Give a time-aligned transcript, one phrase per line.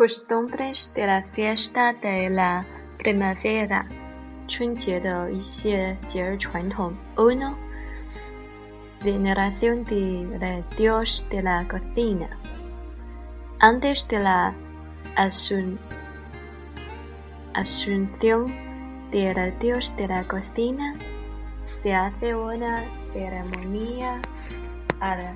[0.00, 2.64] costumbres de la fiesta de la
[2.98, 3.86] primavera.
[4.48, 6.94] 春节的一些节日传统。
[7.16, 7.56] Uno,
[9.02, 12.28] veneración del dios de la cocina.
[13.58, 14.54] Antes de la
[15.16, 15.78] asun
[17.54, 18.46] asunción
[19.10, 20.94] del dios de la cocina,
[21.62, 24.20] se hace una ceremonia
[25.00, 25.34] al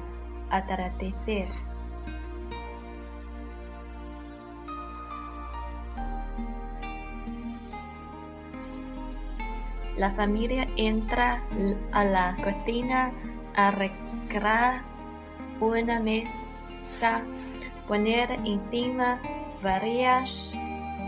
[0.51, 1.49] atardecer.
[9.98, 11.42] La familia entra
[11.94, 13.12] a la cocina
[13.56, 14.82] a recrear
[15.62, 17.22] una mesa,
[17.88, 19.20] poner encima
[19.64, 20.60] varias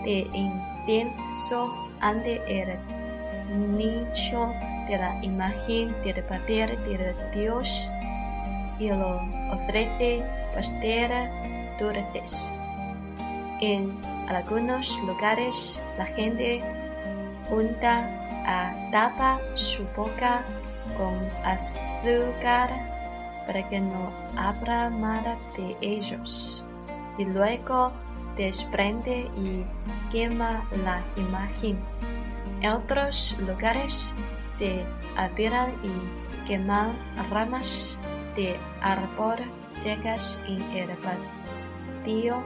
[0.05, 2.77] de incienso ante el
[3.77, 4.53] nicho
[4.87, 7.91] de la imagen del papel del Dios
[8.79, 11.11] y lo ofrece pastel
[11.77, 12.59] dulces.
[13.59, 16.61] En algunos lugares la gente
[17.49, 20.41] unta a tapa su boca
[20.97, 22.69] con azúcar
[23.45, 26.63] para que no abra nada de ellos
[27.17, 27.91] y luego
[28.35, 29.65] desprende y
[30.11, 31.77] quema la imagen.
[32.61, 34.83] En otros lugares se
[35.15, 36.93] apilan y queman
[37.29, 37.97] ramas
[38.35, 42.43] de árbol secas en el patio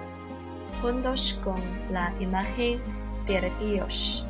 [0.81, 2.79] juntos con la imagen
[3.27, 4.25] del Dios.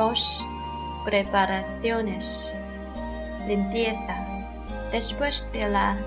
[0.00, 0.46] Dos
[1.04, 2.56] preparaciones.
[3.46, 4.16] Limpieza.
[4.92, 5.98] Después de la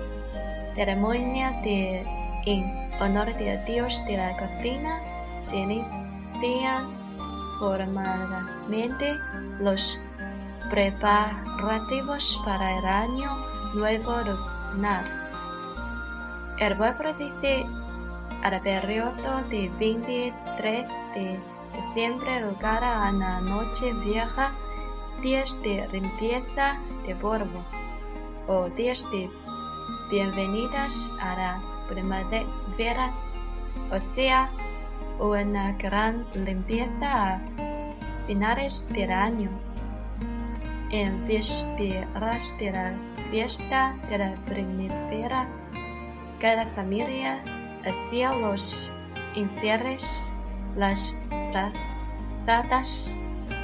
[0.74, 2.04] ceremonia de
[2.44, 4.98] en honor del dios de la cocina,
[5.42, 6.92] se inician
[7.60, 9.14] formalmente
[9.60, 10.00] los
[10.70, 13.30] preparativos para el año
[13.76, 14.16] nuevo
[14.72, 15.04] lunar.
[16.58, 17.64] El pueblo dice
[18.42, 24.52] al periodo de 23 de diciembre lugar a la noche vieja,
[25.22, 27.64] días de limpieza de polvo
[28.46, 29.30] o días de
[30.10, 33.12] bienvenidas a la primavera,
[33.90, 34.50] o sea,
[35.18, 37.40] una gran limpieza a
[38.26, 39.50] finales del año.
[40.90, 42.94] En vísperas de la
[43.30, 45.48] fiesta de la primavera,
[46.40, 47.42] cada familia
[47.84, 48.92] hacía los
[49.34, 50.32] encierres,
[50.76, 51.18] las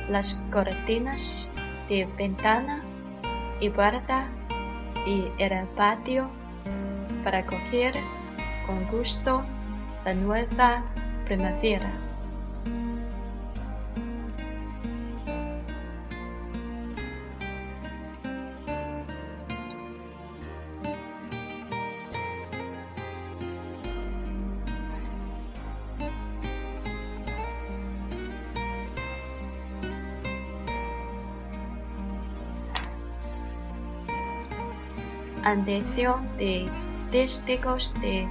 [0.09, 1.51] las cortinas
[1.89, 2.83] de ventana
[3.61, 4.27] y puerta
[5.07, 6.29] y el patio
[7.25, 7.95] para coger
[8.67, 9.43] con gusto
[10.05, 10.85] la nueva
[11.27, 12.10] primavera.
[35.51, 36.71] Andeción de
[37.11, 38.29] testigos de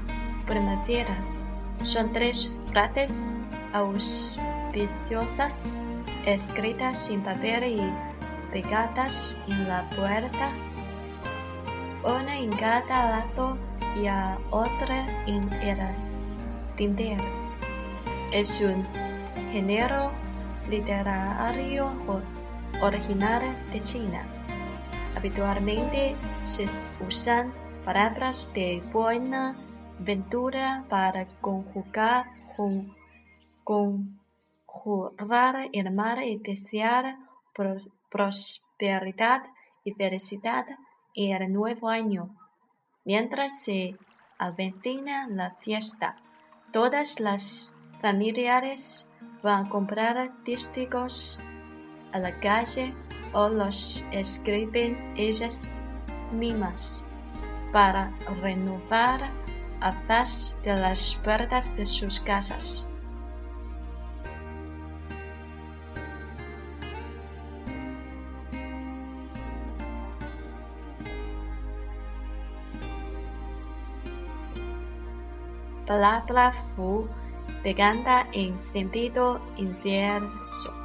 [0.47, 1.18] primavera.
[1.84, 3.38] Son tres frases
[3.74, 5.84] auspiciosas
[6.25, 7.81] escritas en papel y
[8.53, 10.50] pegadas en la puerta,
[12.06, 13.57] una en cada lado
[13.97, 14.07] y
[14.50, 15.78] otra en el
[16.78, 17.25] tintero.
[18.31, 18.88] Es un
[19.51, 20.13] género
[20.69, 21.91] literario
[22.81, 23.41] original
[23.74, 24.38] de China.
[25.19, 26.16] Habitualmente
[26.46, 26.66] se
[27.06, 27.53] usan
[27.84, 29.53] palabras de buena
[30.00, 32.28] ventura para conjugar,
[33.66, 37.18] conjurar el mal y desear
[38.09, 39.44] prosperidad
[39.84, 40.66] y felicidad
[41.13, 42.34] en el nuevo año.
[43.03, 43.97] Mientras se
[44.38, 46.15] avecina la fiesta,
[46.72, 49.10] todas las familiares
[49.44, 51.42] van a comprar testigos
[52.11, 52.94] a la calle
[53.33, 55.69] o los escriben ellas
[56.31, 57.06] mismas
[57.71, 58.11] para
[58.41, 59.29] renovar
[59.81, 62.89] a paz de las puertas de sus casas.
[75.85, 77.07] Palabra fu
[77.63, 80.78] pegada en sentido inverso.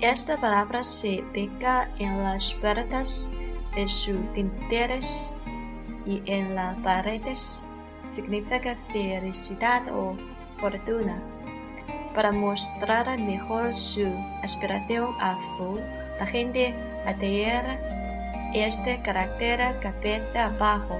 [0.00, 3.30] Esta palabra se pega en las puertas
[3.74, 5.32] de sus tinteres
[6.04, 7.62] y en las paredes.
[8.02, 10.16] Significa felicidad o
[10.56, 11.22] fortuna.
[12.14, 14.06] Para mostrar mejor su
[14.42, 15.78] aspiración a Fu,
[16.18, 16.74] la gente
[17.06, 17.78] adhiere
[18.52, 20.98] este carácter cabeza abajo,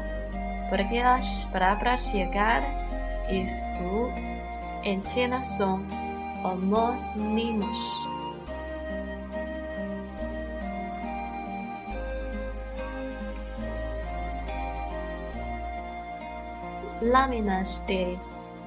[0.71, 2.63] porque las palabras llegar
[3.31, 4.09] y Fu
[4.85, 6.02] en China son
[6.43, 8.07] homónimos.
[17.01, 18.19] Láminas de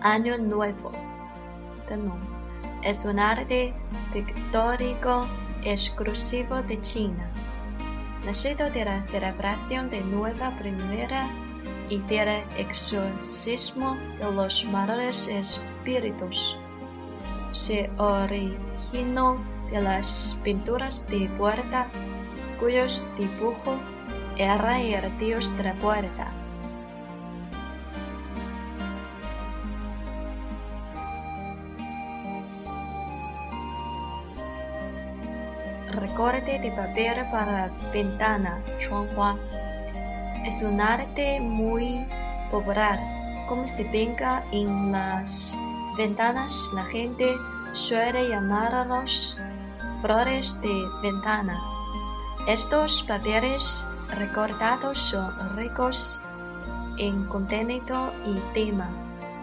[0.01, 0.91] Año Nuevo.
[2.83, 3.73] Es un arte
[4.13, 5.25] pictórico
[5.63, 7.29] exclusivo de China,
[8.25, 11.29] nacido de la celebración de Nueva Primera
[11.89, 16.57] y del exorcismo de los malos espíritus.
[17.55, 19.37] Se originó
[19.71, 21.87] de las pinturas de puerta,
[22.59, 23.79] cuyos dibujos
[24.35, 26.33] eran el dios de la puerta.
[35.93, 39.37] recorte de papel para ventana, chuanhua.
[40.45, 42.05] Es un arte muy
[42.51, 42.99] popular.
[43.47, 45.57] Como se venga en las
[45.97, 47.35] ventanas, la gente
[47.73, 49.37] suele llamarlos
[50.01, 51.59] flores de ventana.
[52.47, 56.19] Estos papeles recortados son ricos
[56.97, 58.89] en contenido y tema,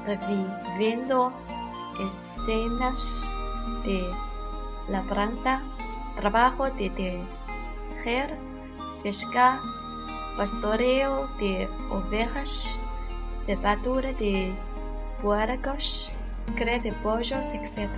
[0.06, 1.32] reviviendo
[2.00, 3.30] escenas
[3.84, 4.10] de
[4.88, 5.62] la planta
[6.16, 6.90] trabajo de
[7.96, 8.38] tejer,
[9.02, 9.60] pesca,
[10.36, 12.78] pastoreo de ovejas,
[13.46, 14.54] de patura de
[15.20, 16.12] puercos,
[16.56, 17.88] cría de pollos, etc.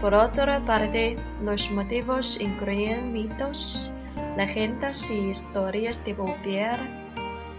[0.00, 3.92] Por otra parte, los motivos incluyen mitos,
[4.36, 6.78] leyendas y historias de volver,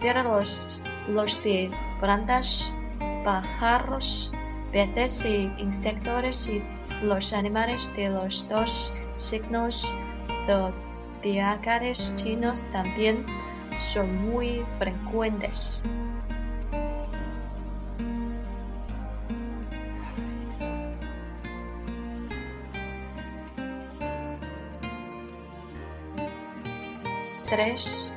[0.00, 2.72] pero los, los de plantas,
[3.24, 4.30] pájaros,
[4.70, 6.62] peces y insectos y
[7.02, 9.92] los animales de los dos signos
[10.46, 13.24] zodiacales chinos también
[13.80, 15.82] son muy frecuentes.
[27.46, 28.10] Tres.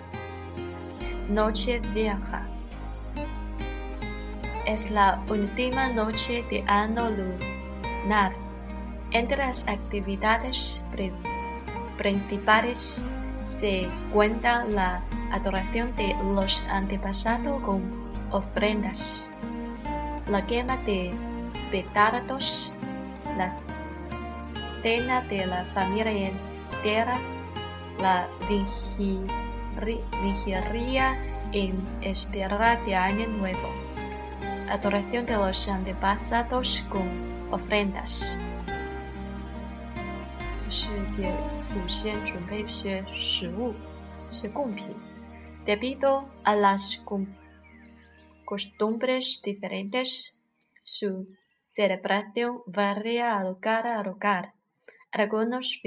[1.30, 2.48] Noche vieja.
[4.66, 8.34] Es la última noche de año lunar
[9.12, 10.84] entre las actividades
[11.98, 13.06] principales
[13.46, 17.82] se cuenta la adoración de los antepasados con
[18.32, 19.30] ofrendas,
[20.28, 21.12] la quema de
[21.72, 22.72] petardos,
[23.38, 23.56] la
[24.82, 27.16] cena de la familia entera,
[28.00, 28.89] la vigilia
[31.53, 33.69] en espera de Año Nuevo,
[34.69, 37.09] adoración de los antepasados con
[37.51, 38.39] ofrendas.
[40.71, 41.31] 是给
[41.71, 43.75] 祖先准备一些食物，
[44.31, 44.95] 一些贡品。
[45.65, 47.01] Debido a las
[48.45, 50.35] costumbres diferentes,
[50.83, 51.29] su
[51.75, 54.55] celebración varía a lugar a lugar.
[55.13, 55.81] Algunos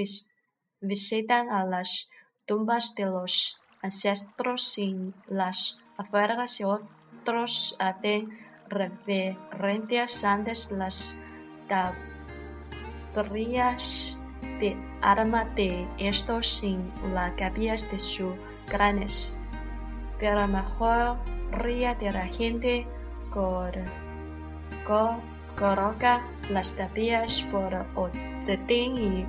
[0.80, 2.08] visitan a las
[2.45, 11.15] tumbas de los ancestros en las afueras y otros hacen reverencias antes las
[13.13, 14.19] tablillas
[14.59, 18.33] de arma de estos en la cabeza de sus
[18.67, 19.35] cráneos,
[20.19, 22.87] pero la mayoría de la gente
[25.55, 29.25] coloca las tapias por orden y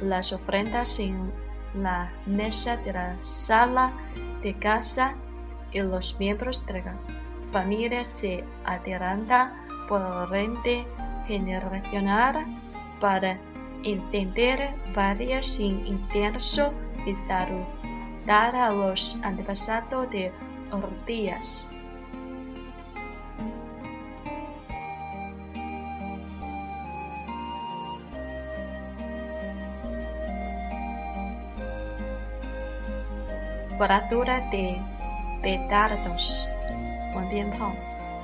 [0.00, 1.32] las ofrendas en
[1.74, 3.92] la mesa de la sala
[4.42, 5.14] de casa
[5.72, 6.94] y los miembros de la
[7.50, 9.52] familia se adelantan
[9.88, 10.56] por orden
[11.26, 12.46] generacional
[13.00, 13.38] para
[13.82, 16.72] entender varias sin intenso
[17.06, 20.32] y saludar a los antepasados de
[21.06, 21.72] días.
[33.82, 34.80] Cuadratura de
[35.42, 36.48] petardos.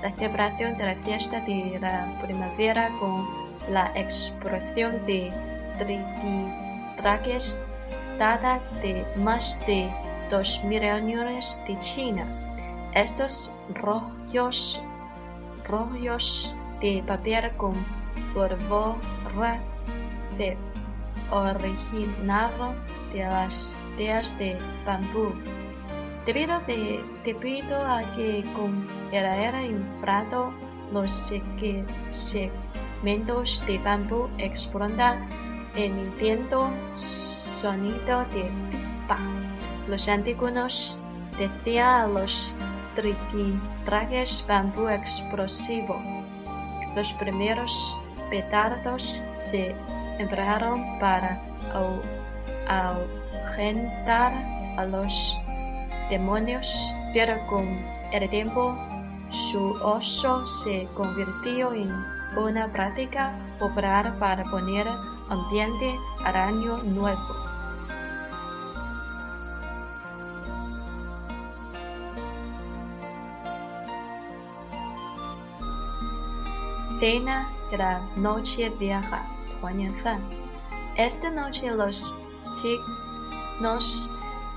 [0.03, 3.27] La celebración de la fiesta de la primavera con
[3.69, 5.33] la explosión de
[6.97, 7.61] trajes
[8.21, 9.91] data de más de
[10.31, 12.25] dos mil años de China.
[12.95, 14.81] Estos rollos,
[15.65, 17.75] rollos de papel con
[18.33, 19.59] pólvora
[20.25, 20.57] se
[21.33, 22.77] originaron
[23.13, 25.35] de las teas de bambú.
[26.25, 30.53] Debido, de, debido a que con el era inflado
[30.93, 31.33] los
[32.11, 35.19] segmentos de bambú explota
[35.75, 39.19] emitiendo sonido de pipa.
[39.89, 40.99] Los antiguos
[41.39, 42.55] decían a los
[43.85, 46.01] trajes bambú explosivo.
[46.97, 47.97] Los primeros
[48.31, 49.75] petardos se
[50.19, 51.41] emplearon para
[53.59, 54.33] ahuyentar
[54.77, 55.37] a los
[56.11, 57.67] demonios, pero con
[58.13, 58.77] el tiempo
[59.31, 61.91] su uso se convirtió en
[62.37, 64.87] una práctica popular para poner
[65.29, 67.19] ambiente al año nuevo.
[77.01, 79.25] Cena de la noche vieja,
[80.97, 82.17] Esta noche los
[82.53, 83.08] chicos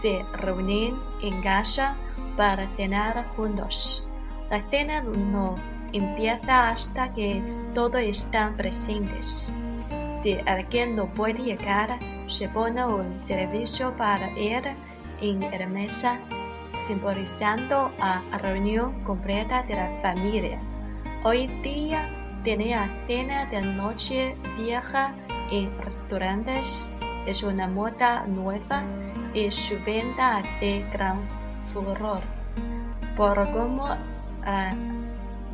[0.02, 1.96] se reúnen en casa
[2.38, 4.08] para cenar juntos.
[4.50, 5.56] La cena no
[5.94, 7.42] empieza hasta que
[7.74, 9.54] todos están presentes.
[10.22, 14.64] Si alguien no puede llegar, se pone un servicio para ir
[15.20, 16.20] en la mesa,
[16.88, 20.60] simbolizando a reunión completa de la familia.
[21.24, 22.10] Hoy día
[22.44, 22.76] tiene
[23.08, 25.14] cena de noche vieja
[25.52, 26.94] en restaurantes
[27.26, 28.84] es una moda nueva
[29.34, 31.20] y su venta de gran
[31.66, 32.22] furor,
[33.16, 33.98] por como la
[34.46, 34.72] ah,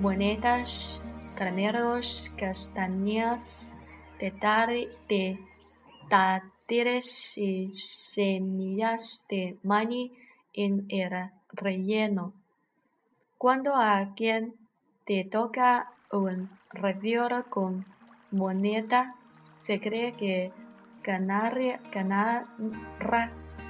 [0.00, 1.02] monedas,
[1.36, 3.78] caramelos, castañas,
[4.18, 5.38] de,
[6.08, 10.12] dátiles y semillas de maní
[10.52, 12.32] en el relleno.
[13.38, 14.54] Cuando a alguien
[15.04, 17.84] te toca un revioro con
[18.30, 19.16] moneda,
[19.58, 20.52] se cree que
[21.02, 22.46] ganará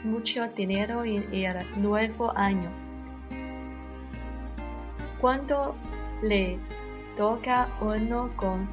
[0.04, 2.68] mucho dinero en el nuevo año.
[5.20, 5.75] Cuando
[6.23, 6.58] le
[7.16, 8.68] toca uno con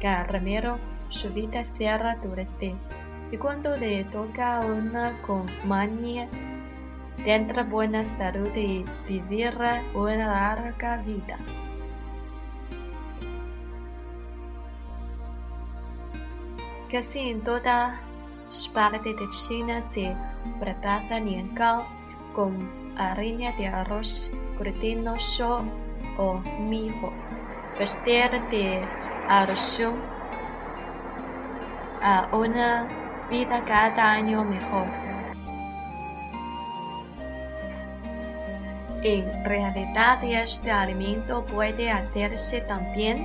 [0.00, 2.76] caramelo, su vida será durante.
[3.32, 6.28] Y cuando le toca una con manía,
[7.24, 11.38] tendrá buena salud y vivirá una larga vida.
[16.90, 18.00] Casi en toda
[18.74, 20.16] parte de China se
[20.58, 21.86] prepara niangao
[22.34, 22.66] con
[22.98, 25.62] harina de arroz glutinoso
[26.18, 27.12] o mijo.
[27.78, 28.82] Vestir de
[29.28, 29.94] alusión
[32.02, 32.88] a una
[33.30, 34.86] vida cada año mejor.
[39.02, 43.24] En realidad este alimento puede hacerse también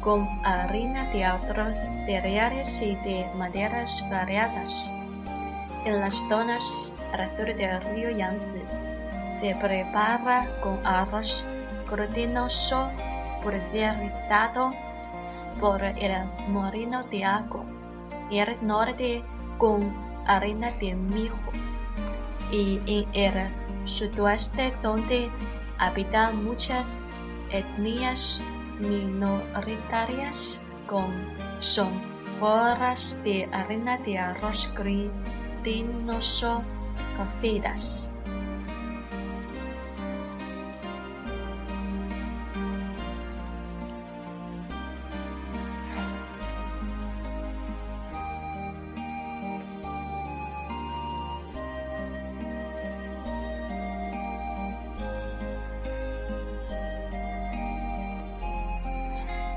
[0.00, 4.90] con harina de otros cereales y de maderas variadas.
[5.84, 8.62] En las zonas alrededor del río Yangtze
[9.38, 11.44] se prepara con arroz
[11.86, 12.90] glutinoso
[13.42, 14.72] pulverizado
[15.60, 17.66] por el molino de agua
[18.30, 19.22] y el norte
[19.58, 19.94] con
[20.26, 21.52] harina de mijo
[22.50, 23.50] y en el
[23.84, 25.30] sudoeste donde
[25.76, 27.10] habitan muchas
[27.50, 28.40] etnias
[28.78, 30.62] minoritarias
[31.60, 31.92] son
[32.40, 36.62] borras de harina de arroz glutinoso
[37.16, 38.10] cocidas.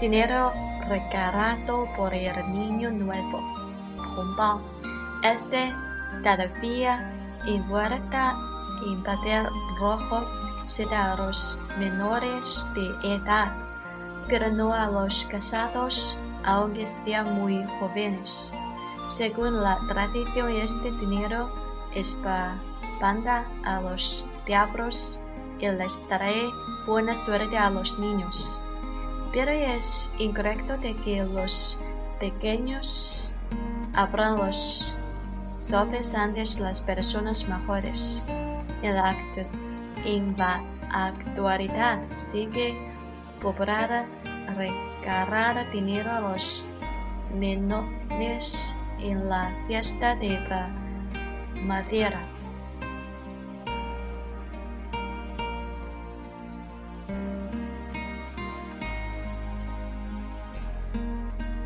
[0.02, 0.52] dinero
[0.92, 3.40] regalado por el niño nuevo,
[4.18, 4.60] Hongbao.
[5.24, 5.72] Este
[6.22, 7.14] todavía
[7.48, 8.36] envuelta
[8.86, 9.48] en papel
[9.80, 10.26] rojo
[10.68, 13.54] se da a los menores de edad,
[14.28, 18.54] pero no a los casados, aunque sean muy jóvenes.
[19.08, 21.50] Según la tradición, este dinero
[21.96, 25.22] espanta a los diablos
[25.60, 26.50] y les trae
[26.86, 28.62] buena suerte a los niños.
[29.34, 31.80] Pero es incorrecto que los
[32.20, 33.34] pequeños
[33.94, 34.96] abran los
[35.60, 38.24] sobres antes las personas mejores.
[38.82, 42.76] En la, actualidad sigue
[43.42, 44.06] popular
[44.58, 46.66] regalar dinero a los
[47.34, 50.68] menores en la fiesta de la
[51.64, 52.20] madera.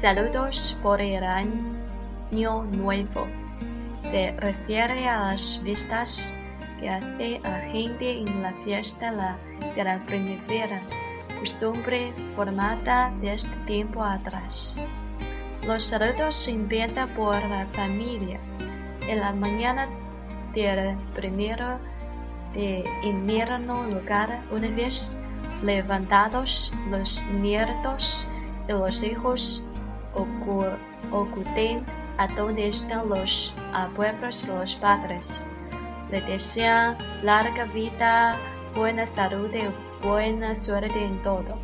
[0.06, 3.28] Saludos por el año nuevo.
[4.04, 6.36] Se refiere a las vistas
[6.80, 9.38] que hace la gente en la fiesta
[9.76, 10.80] de la primavera,
[11.40, 14.78] costumbre formada desde tiempo atrás.
[15.66, 18.40] Los saludos se inventan por la familia.
[19.08, 19.88] En la mañana
[20.54, 21.80] del primero
[22.54, 25.18] de invierno lugar, una vez
[25.64, 28.28] levantados los nietos
[28.70, 29.64] y los hijos
[30.16, 31.86] ocuten
[32.18, 35.48] a donde están los abuelos y los padres.
[36.12, 38.38] Le desean larga vida,
[38.76, 41.58] buena salud y buena suerte en todo.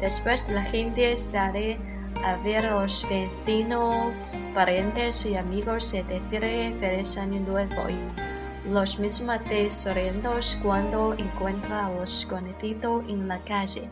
[0.00, 1.78] Después la gente estará
[2.24, 4.12] a ver a los vecinos,
[4.54, 11.90] parientes y amigos y decirle feliz año nuevo y los mismos tesoreros cuando encuentra a
[11.92, 13.88] los conocidos en la calle.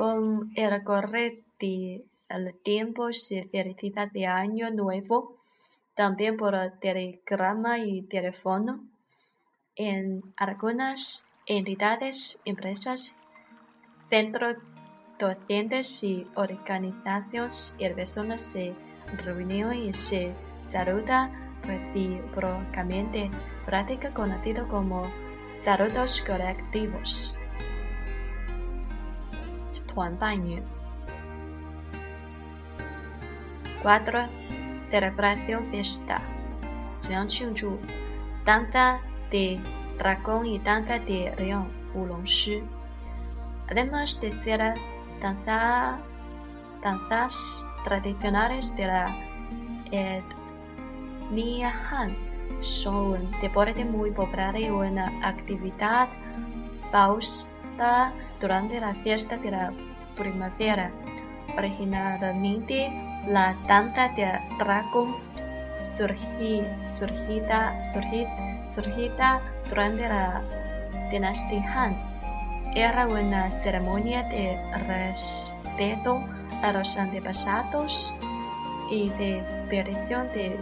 [0.00, 5.36] Con el correr del tiempo se felicita de año nuevo,
[5.92, 8.82] también por telegrama y teléfono.
[9.76, 13.18] En algunas entidades, empresas,
[14.08, 14.56] centros
[15.18, 18.72] docentes y organizaciones y personas se
[19.22, 20.32] reúnen y se
[20.62, 21.30] saluda
[21.64, 23.30] recíprocamente,
[23.66, 25.02] práctica conocido como
[25.54, 27.36] saludos colectivos.
[29.89, 30.63] 团拜年。
[33.83, 34.27] 4.
[34.91, 36.19] Celebración fiesta.
[36.99, 37.77] 怎样庆祝？
[38.45, 39.59] Danza de
[39.97, 41.67] dragón y danza de león.
[41.93, 42.63] 舞龙狮。
[43.67, 44.75] Además de ser
[45.21, 45.97] danza,
[46.83, 49.07] danzas tradicionales de la
[49.91, 52.15] etnia Han,
[52.61, 56.07] son un deporte muy popular y una actividad
[58.40, 59.72] durante la fiesta de la
[60.16, 60.90] primavera.
[61.56, 62.90] Originalmente,
[63.26, 65.16] la danza de dragón
[65.96, 66.88] surgida,
[68.72, 70.42] surgida durante la
[71.10, 72.10] dinastía Han
[72.74, 76.22] era una ceremonia de respeto
[76.62, 78.14] a los antepasados
[78.90, 80.56] y de petición de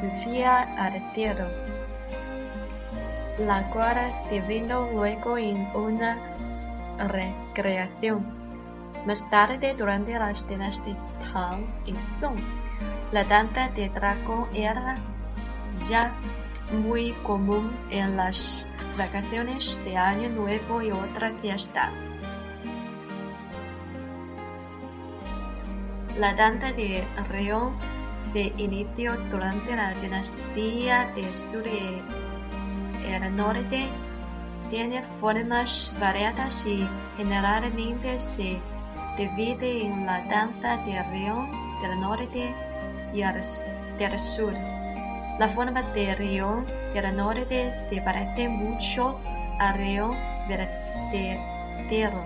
[0.00, 1.46] lluvia al cielo,
[3.38, 6.18] la cual devino luego en una
[6.98, 8.24] recreación.
[9.06, 10.98] Más tarde, durante las dinastías
[11.34, 12.38] Han y Song,
[13.12, 14.96] la danza de dragón era
[15.88, 16.12] ya
[16.72, 21.90] muy común en las vacaciones de Año Nuevo y otra fiesta.
[26.18, 27.74] La danza de Reón
[28.32, 32.02] se inició durante la dinastía de Sur y
[33.32, 33.88] norte
[34.74, 36.84] tiene formas variadas y
[37.16, 38.60] generalmente se
[39.16, 41.46] divide en la danza de Río
[41.80, 42.52] del norte
[43.12, 44.52] y del sur.
[45.38, 49.16] La forma de Río del norte se parece mucho
[49.60, 50.10] a Río
[50.48, 52.24] verdadero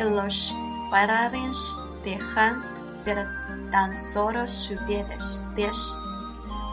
[0.00, 0.52] y los
[0.90, 2.64] bailarines dejan
[3.04, 3.24] ver
[3.70, 4.76] tan solo sus
[5.54, 5.96] pies.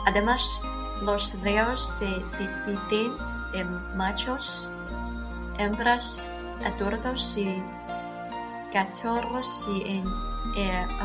[0.07, 0.67] Además,
[1.03, 3.11] los ríos se dividen
[3.53, 4.71] en machos
[5.57, 6.29] hembras,
[6.65, 7.61] adultos y
[8.71, 10.05] cachorros y en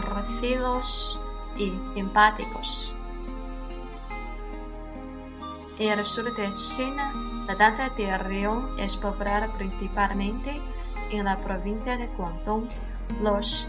[0.03, 1.19] recidos
[1.57, 2.95] y simpáticos.
[5.79, 7.13] En el sur de China,
[7.47, 10.61] la danza de Río es popular principalmente
[11.11, 12.69] en la provincia de Guangdong.
[13.21, 13.67] Los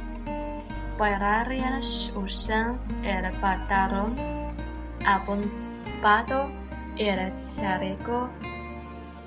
[0.97, 4.15] bailarines usan el pantalón
[5.05, 6.51] abombado,
[6.97, 8.29] el chaleco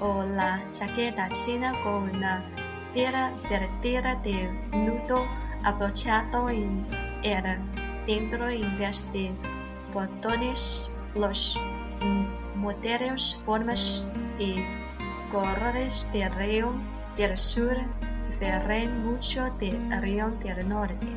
[0.01, 2.43] o la chaqueta china con una
[2.93, 5.27] piedra vertida de nudo
[5.63, 6.87] abrochado en
[7.23, 7.59] el
[8.07, 9.33] centro en vez de
[9.93, 10.91] botones.
[11.15, 11.59] Los
[12.55, 14.55] modelos, formas y
[15.33, 16.73] colores de Río
[17.17, 17.77] del Sur
[18.31, 21.16] difieren mucho de Río del Norte.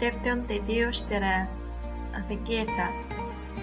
[0.00, 1.48] Recepción de Dios de la
[2.28, 2.90] riqueza.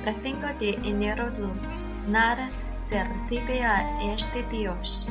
[0.05, 2.49] El 5 de enero lunar
[2.89, 5.09] se recibe a este Dios.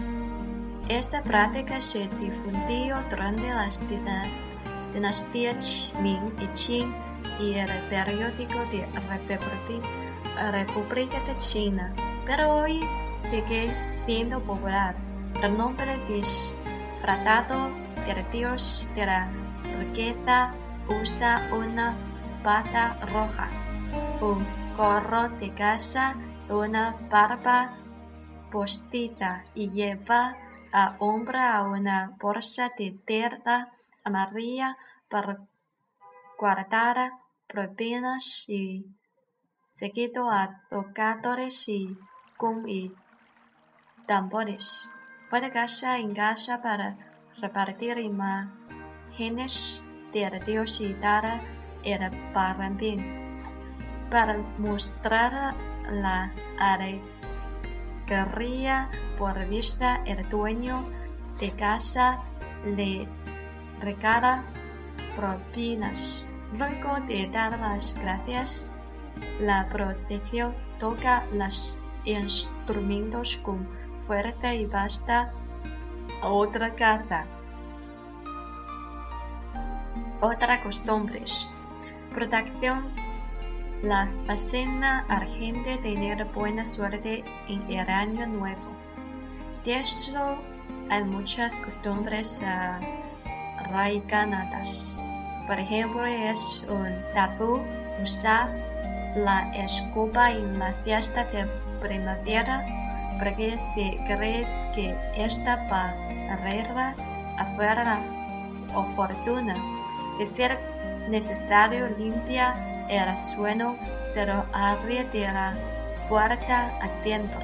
[0.88, 3.82] Esta práctica se difundió durante las
[4.94, 6.94] dinastías Ming y Qing
[7.40, 8.86] y el periódico de
[10.52, 11.92] República de China,
[12.24, 12.80] pero hoy
[13.30, 13.74] sigue
[14.06, 14.94] siendo popular.
[15.42, 17.68] El nombre disfrazado
[18.06, 19.28] del Dios de la
[19.80, 20.54] riqueza
[20.88, 21.94] usa una
[22.42, 23.48] bata roja,
[24.20, 24.46] un
[24.76, 26.14] gorro de casa,
[26.48, 27.72] una barba
[28.50, 30.36] postiza y lleva
[30.72, 33.72] a hombro una bolsa de tela
[34.04, 34.76] amarilla
[35.08, 35.38] para
[36.38, 37.12] guardar
[37.48, 38.86] propinas y
[39.74, 41.98] seguido a tocadores y
[42.36, 42.92] cum y
[44.06, 44.92] tambores.
[45.28, 46.96] Fue de casa en casa para
[47.38, 51.40] repartir imágenes del Dios y dar
[51.82, 52.10] el
[52.76, 53.26] bien
[54.10, 55.54] para mostrar
[55.90, 56.32] la
[58.08, 58.88] alegría
[59.18, 60.84] por vista el dueño
[61.40, 62.20] de casa
[62.64, 63.06] le
[63.80, 64.42] regala
[65.16, 66.30] propinas.
[66.56, 68.70] Luego de dar las gracias,
[69.40, 73.68] la protección toca los instrumentos con
[74.00, 75.32] fuerza y basta
[76.22, 77.26] otra carta.
[80.20, 81.50] Otra costumbres.
[82.14, 82.86] Protección.
[83.82, 88.66] La vecina argente tener buena suerte en el año nuevo.
[89.62, 90.38] De esto
[90.88, 92.42] hay muchas costumbres
[93.58, 94.96] arraigadas.
[95.46, 97.60] Por ejemplo, es un tabú
[98.02, 98.48] usar
[99.16, 101.46] la escoba en la fiesta de
[101.86, 102.64] primavera
[103.18, 106.94] porque se cree que esta barrera
[107.36, 108.00] afuera la
[108.94, 109.75] fortuna.
[110.18, 110.30] Es
[111.08, 112.54] necesario limpiar
[112.88, 113.76] el suelo
[114.14, 115.54] se lo abre de la
[116.08, 117.40] puerta adentro.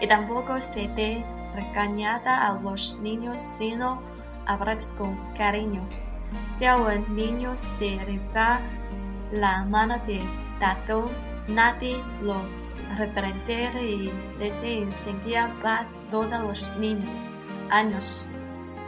[0.00, 4.02] Y tampoco se te regañada a los niños sino
[4.44, 5.82] abrazos con cariño.
[6.58, 8.60] Si un niño se rifa
[9.32, 10.20] la mano de
[10.60, 11.10] tato,
[11.48, 12.36] nadie lo
[12.98, 17.10] reprenderá y le enseña para todos los niños
[17.70, 18.28] años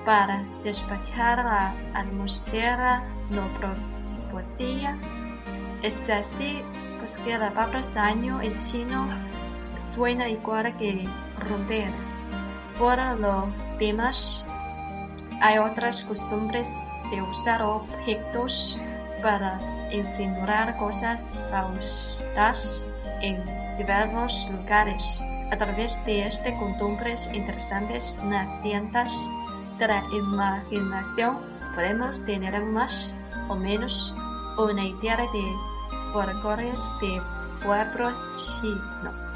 [0.08, 3.42] para despachar la atmósfera no
[4.30, 4.96] propia.
[5.82, 6.62] Es así
[6.98, 9.06] pues que la palabra año en chino
[9.76, 11.06] suena igual que
[11.46, 11.90] romper.
[12.78, 14.46] Por lo demás,
[15.42, 16.72] hay otras costumbres
[17.10, 18.80] de usar objetos
[19.22, 19.60] para
[19.92, 22.88] insinuar cosas falsas
[23.20, 23.44] en
[23.76, 25.22] diversos lugares.
[25.52, 29.30] A través de estas costumbres interesantes nacientes
[29.78, 31.38] de la imaginación
[31.74, 33.14] podemos tener más
[33.48, 34.12] o menos
[34.58, 35.54] una idea de
[36.12, 37.20] folclores de
[37.64, 39.27] pueblo chino.